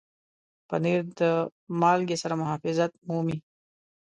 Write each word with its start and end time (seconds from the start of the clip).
پنېر 0.67 1.01
د 1.19 1.21
مالګې 1.81 2.17
سره 2.23 2.33
محافظت 2.41 2.91
مومي. 3.07 3.37